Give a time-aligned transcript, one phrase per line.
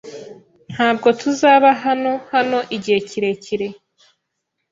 [0.71, 3.67] Ntabwo tuzaba hano hano igihe kirekire.